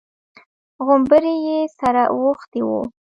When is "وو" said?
2.67-2.81